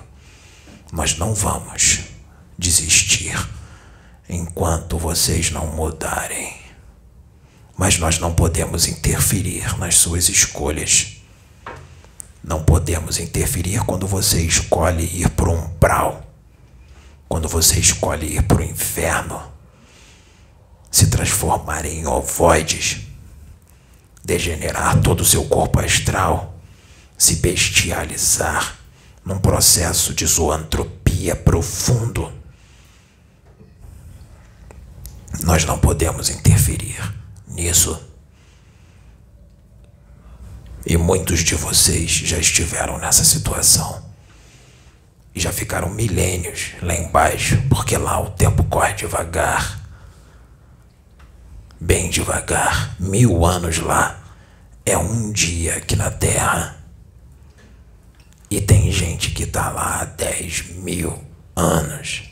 Nós 0.92 1.18
não 1.18 1.34
vamos 1.34 2.02
desistir 2.60 3.34
enquanto 4.30 4.98
vocês 4.98 5.52
não 5.52 5.68
mudarem. 5.68 6.56
Mas 7.76 7.98
nós 7.98 8.20
não 8.20 8.34
podemos 8.34 8.88
interferir 8.88 9.78
nas 9.78 9.96
suas 9.96 10.30
escolhas. 10.30 11.18
Não 12.44 12.64
podemos 12.64 13.20
interferir 13.20 13.84
quando 13.86 14.08
você 14.08 14.42
escolhe 14.42 15.04
ir 15.04 15.30
para 15.30 15.50
um 15.50 15.66
umbral, 15.66 16.24
quando 17.28 17.48
você 17.48 17.80
escolhe 17.80 18.38
ir 18.38 18.44
para 18.44 18.62
o 18.62 18.64
inferno 18.64 19.58
se 20.98 21.08
transformar 21.08 21.86
em 21.86 22.08
ovoides, 22.08 23.02
degenerar 24.24 25.00
todo 25.02 25.22
o 25.22 25.26
seu 25.26 25.46
corpo 25.46 25.80
astral, 25.80 26.60
se 27.18 27.36
bestializar 27.36 28.78
num 29.24 29.38
processo 29.38 30.14
de 30.14 30.26
zoantropia 30.26 31.36
profundo. 31.36 32.32
Nós 35.44 35.66
não 35.66 35.78
podemos 35.78 36.30
interferir 36.30 37.00
nisso. 37.48 38.00
E 40.86 40.98
muitos 40.98 41.40
de 41.40 41.56
vocês 41.56 42.10
já 42.12 42.38
estiveram 42.38 42.98
nessa 42.98 43.24
situação. 43.24 44.06
E 45.36 45.40
já 45.40 45.52
ficaram 45.52 45.90
milênios 45.90 46.72
lá 46.82 46.96
embaixo, 46.96 47.62
porque 47.70 47.98
lá 47.98 48.20
o 48.20 48.32
tempo 48.32 48.64
corre 48.64 48.94
devagar 48.94 49.88
bem 51.80 52.10
devagar, 52.10 52.96
mil 53.00 53.46
anos 53.46 53.78
lá 53.80 54.20
é 54.86 54.98
um 54.98 55.32
dia 55.32 55.78
aqui 55.78 55.96
na 55.96 56.10
Terra. 56.10 56.78
E 58.50 58.62
tem 58.62 58.92
gente 58.92 59.32
que 59.32 59.46
tá 59.46 59.70
lá 59.70 60.02
há 60.02 60.06
dez 60.06 60.64
mil 60.76 61.22
anos. 61.56 62.24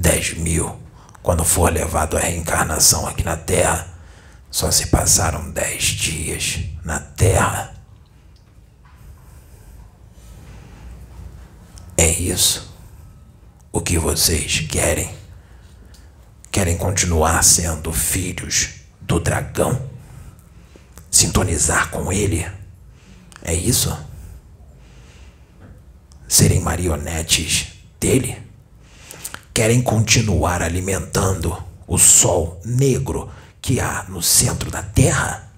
Dez 0.00 0.32
mil. 0.32 0.80
Quando 1.22 1.44
for 1.44 1.70
levado 1.70 2.16
à 2.16 2.20
reencarnação 2.20 3.06
aqui 3.06 3.22
na 3.22 3.36
Terra, 3.36 3.86
só 4.50 4.70
se 4.70 4.86
passaram 4.86 5.50
dez 5.50 5.82
dias 5.84 6.60
na 6.82 6.98
Terra. 6.98 7.74
É 11.98 12.08
isso 12.08 12.74
o 13.70 13.82
que 13.82 13.98
vocês 13.98 14.60
querem 14.60 15.14
querem 16.50 16.78
continuar 16.78 17.44
sendo 17.44 17.92
filhos 17.92 18.70
do 19.02 19.20
dragão? 19.20 19.90
Sintonizar 21.10 21.90
com 21.90 22.10
ele? 22.10 22.50
É 23.42 23.52
isso? 23.52 23.94
Serem 26.26 26.60
marionetes 26.60 27.72
dele? 28.00 28.49
Querem 29.60 29.82
continuar 29.82 30.62
alimentando 30.62 31.54
o 31.86 31.98
sol 31.98 32.58
negro 32.64 33.30
que 33.60 33.78
há 33.78 34.06
no 34.08 34.22
centro 34.22 34.70
da 34.70 34.82
terra? 34.82 35.52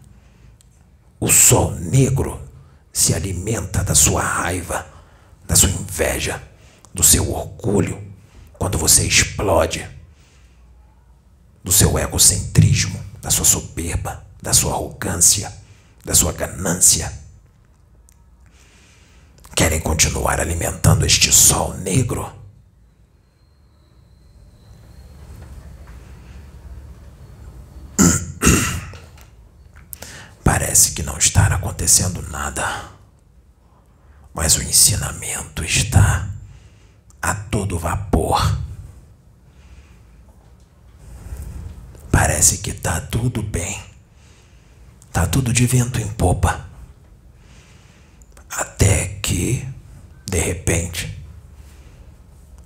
O 1.20 1.28
sol 1.28 1.70
negro 1.76 2.42
se 2.92 3.14
alimenta 3.14 3.84
da 3.84 3.94
sua 3.94 4.20
raiva, 4.20 4.84
da 5.46 5.54
sua 5.54 5.68
inveja, 5.68 6.42
do 6.92 7.00
seu 7.04 7.30
orgulho 7.30 8.02
quando 8.54 8.76
você 8.76 9.06
explode 9.06 9.88
do 11.62 11.70
seu 11.70 11.96
egocentrismo, 11.96 13.00
da 13.20 13.30
sua 13.30 13.44
soberba, 13.44 14.26
da 14.42 14.52
sua 14.52 14.72
arrogância, 14.72 15.54
da 16.04 16.12
sua 16.12 16.32
ganância. 16.32 17.20
Querem 19.54 19.78
continuar 19.78 20.40
alimentando 20.40 21.06
este 21.06 21.30
sol 21.30 21.74
negro? 21.74 22.41
Que 30.94 31.02
não 31.02 31.16
está 31.16 31.46
acontecendo 31.46 32.20
nada, 32.30 32.90
mas 34.34 34.56
o 34.56 34.62
ensinamento 34.62 35.64
está 35.64 36.28
a 37.20 37.34
todo 37.34 37.78
vapor. 37.78 38.58
Parece 42.10 42.58
que 42.58 42.74
tá 42.74 43.00
tudo 43.00 43.42
bem. 43.42 43.82
Tá 45.10 45.26
tudo 45.26 45.50
de 45.50 45.66
vento 45.66 45.98
em 45.98 46.08
popa. 46.08 46.68
Até 48.50 49.08
que, 49.22 49.66
de 50.26 50.40
repente, 50.40 51.18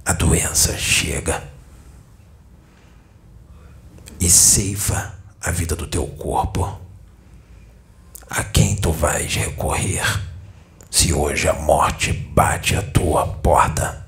a 0.05 0.12
doença 0.12 0.77
chega 0.77 1.49
e 4.19 4.29
ceifa 4.29 5.15
a 5.41 5.53
vida 5.53 5.77
do 5.77 5.87
teu 5.87 6.07
corpo. 6.09 6.86
Tu 8.87 8.92
vais 8.92 9.27
recorrer 9.35 10.05
se 10.88 11.12
hoje 11.12 11.49
a 11.49 11.55
morte 11.55 12.12
bate 12.12 12.77
a 12.77 12.83
tua 12.83 13.27
porta? 13.27 14.07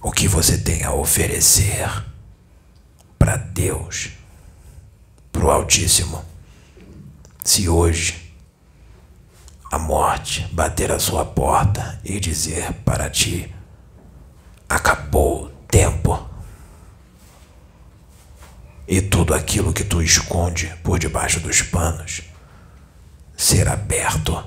O 0.00 0.10
que 0.10 0.26
você 0.26 0.56
tem 0.56 0.82
a 0.82 0.90
oferecer? 0.90 1.86
para 3.18 3.36
Deus, 3.36 4.08
para 5.30 5.44
o 5.44 5.50
Altíssimo. 5.50 6.24
Se 7.44 7.68
hoje 7.68 8.34
a 9.70 9.78
morte 9.78 10.48
bater 10.50 10.90
a 10.90 10.98
sua 10.98 11.26
porta 11.26 12.00
e 12.02 12.18
dizer 12.18 12.72
para 12.86 13.10
ti: 13.10 13.54
acabou 14.66 15.44
o 15.44 15.48
tempo, 15.68 16.26
e 18.88 19.02
tudo 19.02 19.34
aquilo 19.34 19.74
que 19.74 19.84
tu 19.84 20.00
esconde 20.00 20.74
por 20.82 20.98
debaixo 20.98 21.38
dos 21.38 21.60
panos 21.60 22.22
ser 23.36 23.68
aberto, 23.68 24.42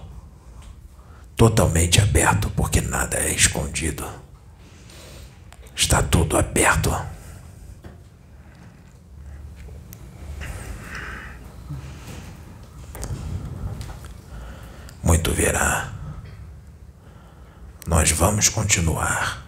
totalmente 1.35 2.01
aberto, 2.01 2.49
porque 2.51 2.81
nada 2.81 3.17
é 3.17 3.31
escondido, 3.33 4.05
está 5.75 6.01
tudo 6.01 6.37
aberto. 6.37 6.91
muito 15.09 15.33
verá. 15.33 15.91
Nós 17.87 18.11
vamos 18.11 18.47
continuar. 18.49 19.43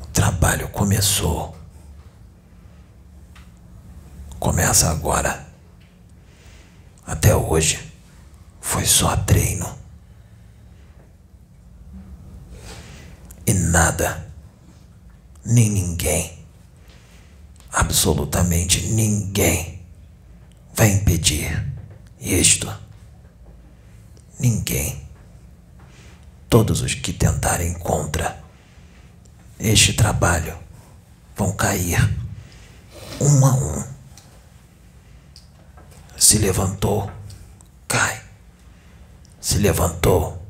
O 0.00 0.06
trabalho 0.12 0.68
começou. 0.70 1.57
Começa 4.48 4.88
agora. 4.88 5.46
Até 7.06 7.36
hoje 7.36 7.92
foi 8.62 8.86
só 8.86 9.14
treino. 9.14 9.78
E 13.46 13.52
nada, 13.52 14.26
nem 15.44 15.68
ninguém, 15.68 16.46
absolutamente 17.70 18.86
ninguém 18.86 19.86
vai 20.72 20.92
impedir 20.92 21.70
isto? 22.18 22.74
Ninguém. 24.40 25.06
Todos 26.48 26.80
os 26.80 26.94
que 26.94 27.12
tentarem 27.12 27.74
contra 27.74 28.42
este 29.60 29.92
trabalho 29.92 30.58
vão 31.36 31.52
cair 31.54 32.00
um 33.20 33.44
a 33.44 33.52
um. 33.52 33.97
Se 36.38 36.44
levantou, 36.44 37.10
cai. 37.88 38.22
Se 39.40 39.58
levantou, 39.58 40.40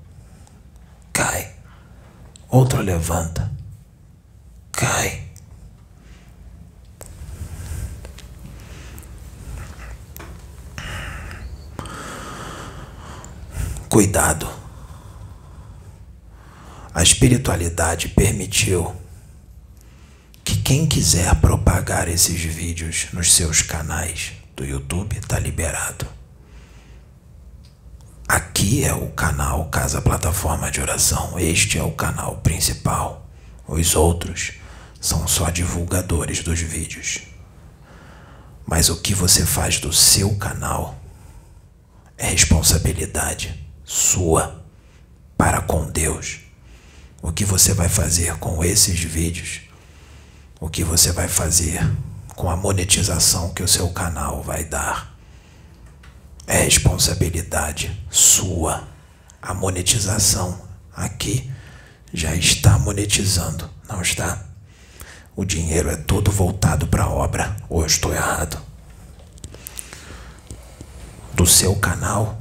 cai. 1.14 1.50
Outro 2.50 2.82
levanta, 2.82 3.50
cai. 4.70 5.30
Cuidado. 13.88 14.46
A 16.92 17.02
espiritualidade 17.02 18.08
permitiu 18.10 18.94
que 20.44 20.56
quem 20.56 20.86
quiser 20.86 21.34
propagar 21.36 22.10
esses 22.10 22.38
vídeos 22.42 23.06
nos 23.14 23.32
seus 23.32 23.62
canais 23.62 24.37
do 24.58 24.66
YouTube 24.66 25.16
está 25.16 25.38
liberado. 25.38 26.04
Aqui 28.26 28.84
é 28.84 28.92
o 28.92 29.08
canal 29.10 29.66
Casa 29.66 30.02
Plataforma 30.02 30.68
de 30.68 30.80
Oração. 30.80 31.38
Este 31.38 31.78
é 31.78 31.82
o 31.82 31.92
canal 31.92 32.38
principal. 32.38 33.24
Os 33.68 33.94
outros 33.94 34.54
são 35.00 35.28
só 35.28 35.48
divulgadores 35.48 36.42
dos 36.42 36.60
vídeos. 36.60 37.20
Mas 38.66 38.88
o 38.88 38.96
que 39.00 39.14
você 39.14 39.46
faz 39.46 39.78
do 39.78 39.92
seu 39.92 40.34
canal 40.36 41.00
é 42.18 42.26
responsabilidade 42.26 43.64
sua 43.84 44.64
para 45.36 45.60
com 45.60 45.88
Deus. 45.88 46.40
O 47.22 47.30
que 47.30 47.44
você 47.44 47.72
vai 47.72 47.88
fazer 47.88 48.36
com 48.38 48.64
esses 48.64 48.98
vídeos? 48.98 49.60
O 50.60 50.68
que 50.68 50.82
você 50.82 51.12
vai 51.12 51.28
fazer 51.28 51.80
com 52.38 52.48
a 52.48 52.56
monetização 52.56 53.52
que 53.52 53.64
o 53.64 53.68
seu 53.68 53.88
canal 53.90 54.44
vai 54.44 54.62
dar? 54.62 55.12
É 56.46 56.62
responsabilidade 56.62 57.90
sua. 58.08 58.86
A 59.42 59.52
monetização 59.52 60.56
aqui 60.94 61.50
já 62.14 62.36
está 62.36 62.78
monetizando, 62.78 63.68
não 63.88 64.00
está? 64.00 64.44
O 65.34 65.44
dinheiro 65.44 65.90
é 65.90 65.96
todo 65.96 66.30
voltado 66.30 66.86
para 66.86 67.02
a 67.02 67.10
obra, 67.10 67.56
ou 67.68 67.80
eu 67.80 67.86
estou 67.86 68.14
errado? 68.14 68.56
Do 71.34 71.44
seu 71.44 71.74
canal 71.74 72.40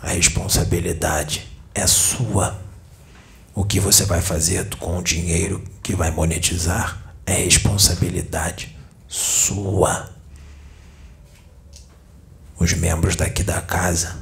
a 0.00 0.10
responsabilidade 0.10 1.50
é 1.74 1.88
sua. 1.88 2.56
O 3.52 3.64
que 3.64 3.80
você 3.80 4.04
vai 4.04 4.20
fazer 4.20 4.72
com 4.76 4.98
o 4.98 5.02
dinheiro 5.02 5.64
que 5.82 5.96
vai 5.96 6.12
monetizar 6.12 7.14
é 7.26 7.34
responsabilidade 7.34 8.73
sua. 9.14 10.10
Os 12.58 12.72
membros 12.72 13.14
daqui 13.14 13.44
da 13.44 13.60
casa 13.60 14.16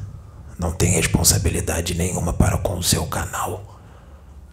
não 0.58 0.70
têm 0.70 0.92
responsabilidade 0.92 1.94
nenhuma 1.94 2.34
para 2.34 2.58
com 2.58 2.76
o 2.76 2.82
seu 2.82 3.06
canal 3.06 3.80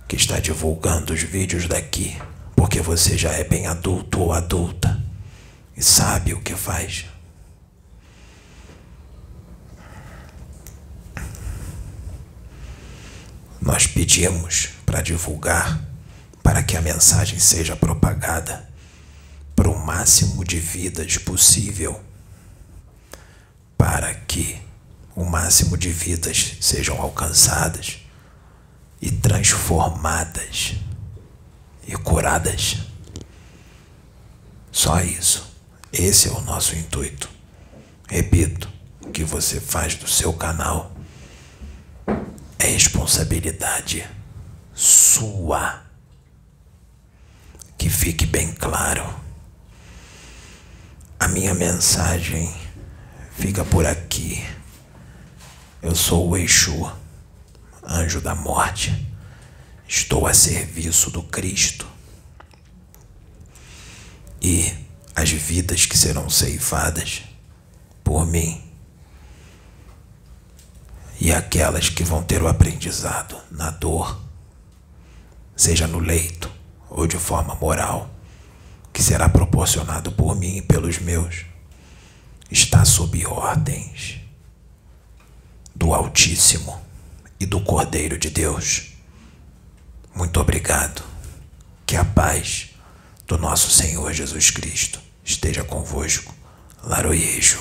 que 0.07 0.15
está 0.15 0.39
divulgando 0.39 1.13
os 1.13 1.21
vídeos 1.21 1.67
daqui, 1.67 2.17
porque 2.55 2.79
você 2.79 3.17
já 3.17 3.31
é 3.33 3.43
bem 3.43 3.67
adulto 3.67 4.21
ou 4.21 4.31
adulta 4.31 5.03
e 5.75 5.83
sabe 5.83 6.33
o 6.33 6.41
que 6.41 6.55
faz. 6.55 7.05
Nós 13.61 13.85
pedimos 13.85 14.69
para 14.85 15.01
divulgar, 15.01 15.81
para 16.41 16.63
que 16.63 16.77
a 16.77 16.81
mensagem 16.81 17.37
seja 17.39 17.75
propagada 17.75 18.68
para 19.59 19.69
o 19.69 19.77
máximo 19.77 20.45
de 20.45 20.57
vidas 20.57 21.17
possível, 21.17 22.01
para 23.77 24.15
que 24.15 24.57
o 25.13 25.25
máximo 25.25 25.77
de 25.77 25.89
vidas 25.89 26.55
sejam 26.61 26.97
alcançadas 27.01 27.97
e 29.01 29.11
transformadas 29.11 30.75
e 31.85 31.91
curadas. 31.91 32.77
Só 34.71 35.01
isso. 35.01 35.53
Esse 35.91 36.29
é 36.29 36.31
o 36.31 36.39
nosso 36.39 36.73
intuito. 36.77 37.29
Repito, 38.07 38.71
o 39.01 39.11
que 39.11 39.25
você 39.25 39.59
faz 39.59 39.93
do 39.93 40.07
seu 40.07 40.31
canal 40.31 40.95
é 42.57 42.65
responsabilidade 42.67 44.07
sua. 44.73 45.83
Que 47.77 47.89
fique 47.89 48.25
bem 48.25 48.53
claro. 48.53 49.27
A 51.19 51.27
minha 51.27 51.53
mensagem 51.53 52.53
fica 53.37 53.63
por 53.65 53.85
aqui. 53.85 54.43
Eu 55.81 55.95
sou 55.95 56.29
o 56.29 56.37
Exu, 56.37 56.91
anjo 57.83 58.21
da 58.21 58.33
morte. 58.33 59.07
Estou 59.87 60.27
a 60.27 60.33
serviço 60.33 61.11
do 61.11 61.23
Cristo. 61.23 61.87
e 64.41 64.73
as 65.15 65.29
vidas 65.29 65.85
que 65.85 65.97
serão 65.97 66.29
ceifadas 66.29 67.23
por 68.03 68.25
mim 68.25 68.63
e 71.19 71.33
aquelas 71.33 71.89
que 71.89 72.03
vão 72.03 72.23
ter 72.23 72.41
o 72.41 72.47
aprendizado 72.47 73.35
na 73.51 73.69
dor, 73.71 74.17
seja 75.53 75.85
no 75.85 75.99
leito 75.99 76.49
ou 76.89 77.05
de 77.05 77.17
forma 77.17 77.55
moral, 77.55 78.09
que 78.91 79.03
será 79.03 79.29
proporcionado 79.29 80.11
por 80.11 80.35
mim 80.35 80.57
e 80.57 80.61
pelos 80.61 80.99
meus, 80.99 81.45
está 82.51 82.83
sob 82.85 83.25
ordens 83.25 84.19
do 85.75 85.93
Altíssimo 85.93 86.79
e 87.39 87.45
do 87.45 87.61
Cordeiro 87.61 88.17
de 88.17 88.29
Deus. 88.29 88.93
Muito 90.13 90.39
obrigado. 90.39 91.03
Que 91.85 91.95
a 91.95 92.05
paz 92.05 92.69
do 93.25 93.37
nosso 93.37 93.71
Senhor 93.71 94.11
Jesus 94.13 94.51
Cristo 94.51 94.99
esteja 95.23 95.63
convosco. 95.63 96.35
Laroyejo. 96.83 97.59